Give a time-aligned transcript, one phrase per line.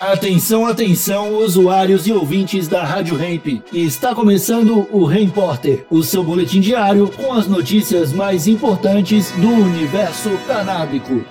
[0.00, 3.62] Atenção, atenção, usuários e ouvintes da Rádio Ramp.
[3.70, 10.30] Está começando o Repórter, o seu boletim diário com as notícias mais importantes do universo
[10.46, 11.22] canábico.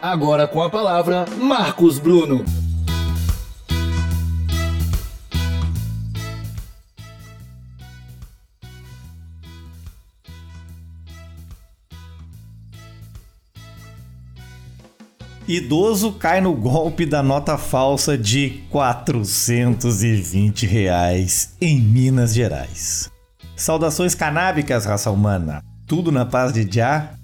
[0.00, 2.44] Agora com a palavra, Marcos Bruno.
[15.48, 23.10] Idoso cai no golpe da nota falsa de 420 reais em Minas Gerais.
[23.56, 25.62] Saudações canábicas, raça humana.
[25.86, 27.14] Tudo na paz de Já?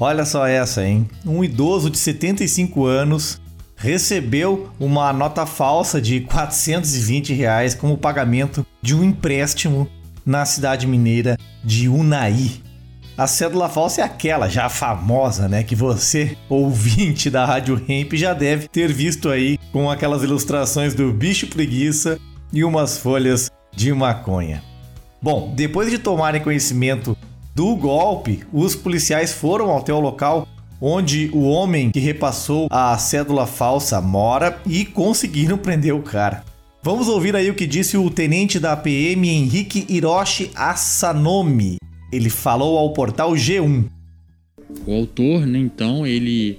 [0.00, 1.06] Olha só essa, hein?
[1.26, 3.38] Um idoso de 75 anos
[3.76, 9.86] recebeu uma nota falsa de 420 reais como pagamento de um empréstimo
[10.24, 12.50] na cidade mineira de Unai,
[13.16, 15.62] a cédula falsa é aquela já famosa, né?
[15.62, 21.12] Que você, ouvinte da Rádio Hemp, já deve ter visto aí com aquelas ilustrações do
[21.12, 22.18] bicho preguiça
[22.52, 24.62] e umas folhas de maconha.
[25.22, 27.16] Bom, depois de tomarem conhecimento
[27.54, 30.48] do golpe, os policiais foram até o local
[30.80, 36.42] onde o homem que repassou a cédula falsa mora e conseguiram prender o cara.
[36.82, 41.78] Vamos ouvir aí o que disse o tenente da PM Henrique Hiroshi Asanomi
[42.14, 43.84] ele falou ao portal G1.
[44.86, 46.58] O autor, né, então, ele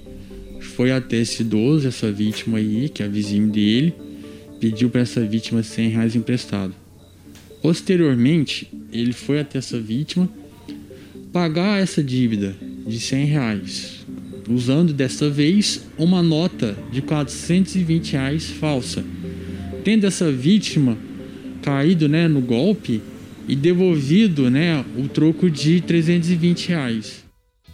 [0.60, 3.94] foi até esse idoso, essa vítima aí, que é vizinho dele,
[4.60, 6.74] pediu para essa vítima 100 reais emprestado.
[7.62, 10.28] Posteriormente, ele foi até essa vítima
[11.32, 12.54] pagar essa dívida
[12.86, 14.06] de 100 reais,
[14.48, 19.02] usando dessa vez uma nota de 420 reais falsa.
[19.82, 20.98] Tendo essa vítima
[21.62, 23.00] caído né, no golpe,
[23.48, 27.24] e devolvido né, o troco de 320 reais.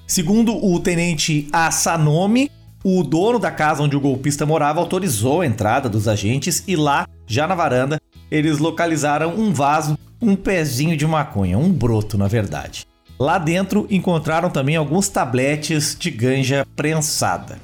[0.07, 2.51] Segundo o tenente Asanomi,
[2.85, 7.07] o dono da casa onde o golpista morava autorizou a entrada dos agentes e lá,
[7.27, 8.01] já na varanda,
[8.31, 12.87] eles localizaram um vaso, um pezinho de maconha, um broto na verdade.
[13.19, 17.59] Lá dentro encontraram também alguns tabletes de ganja prensada.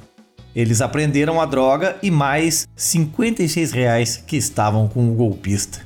[0.55, 5.81] Eles apreenderam a droga e mais 56 reais que estavam com o golpista.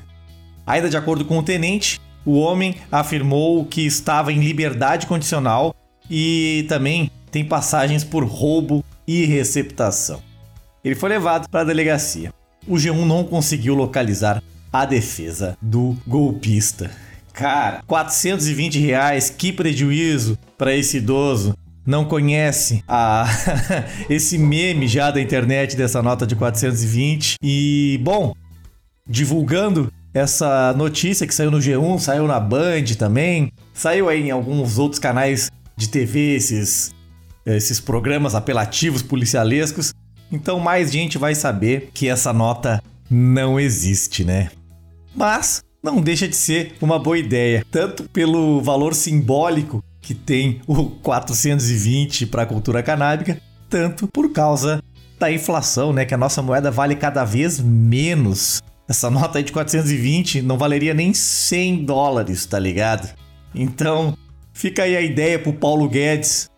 [0.66, 5.74] Ainda de acordo com o tenente, o homem afirmou que estava em liberdade condicional
[6.10, 10.22] e também tem passagens por roubo e receptação.
[10.84, 12.32] Ele foi levado para a delegacia.
[12.66, 14.42] O G1 não conseguiu localizar
[14.72, 16.90] a defesa do golpista.
[17.32, 21.56] Cara, 420 reais, que prejuízo para esse idoso.
[21.86, 23.26] Não conhece a
[24.08, 28.34] esse meme já da internet dessa nota de 420 e bom,
[29.06, 34.78] divulgando essa notícia que saiu no G1, saiu na Band também, saiu aí em alguns
[34.78, 36.94] outros canais de TV, esses,
[37.44, 39.92] esses programas apelativos policialescos.
[40.30, 42.80] Então mais gente vai saber que essa nota
[43.10, 44.50] não existe, né?
[45.14, 50.86] Mas não deixa de ser uma boa ideia, tanto pelo valor simbólico que tem o
[50.86, 54.82] 420 para a cultura canábica, tanto por causa
[55.18, 59.52] da inflação, né, que a nossa moeda vale cada vez menos essa nota aí de
[59.52, 63.14] 420 não valeria nem 100 dólares, tá ligado?
[63.54, 64.16] Então,
[64.52, 66.50] fica aí a ideia pro Paulo Guedes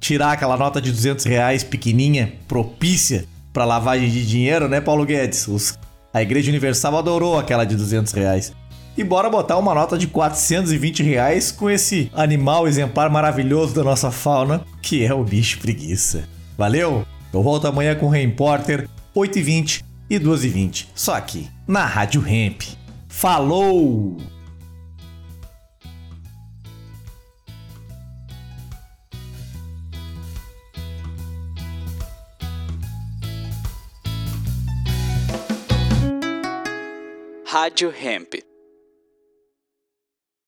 [0.00, 5.46] tirar aquela nota de 200 reais pequenininha, propícia para lavagem de dinheiro, né, Paulo Guedes?
[5.48, 5.78] Os,
[6.12, 8.52] a Igreja Universal adorou aquela de 200 reais.
[8.96, 14.10] E bora botar uma nota de 420 reais com esse animal exemplar maravilhoso da nossa
[14.10, 16.24] fauna, que é o bicho preguiça.
[16.56, 17.06] Valeu?
[17.32, 22.62] Eu volto amanhã com o Repórter, 8h20 e 2h20, só aqui, na Rádio Hemp.
[23.08, 24.16] Falou!
[37.44, 38.47] Rádio Hemp.